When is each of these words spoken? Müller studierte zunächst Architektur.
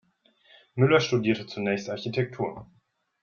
Müller 0.75 0.99
studierte 0.99 1.45
zunächst 1.45 1.87
Architektur. 1.87 2.65